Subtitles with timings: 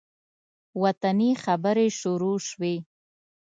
[0.83, 2.75] وطني خبرې شروع شوې.